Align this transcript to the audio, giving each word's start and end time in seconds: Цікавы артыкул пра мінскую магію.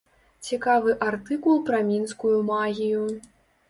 Цікавы 0.47 0.95
артыкул 1.11 1.63
пра 1.71 1.85
мінскую 1.93 2.37
магію. 2.53 3.09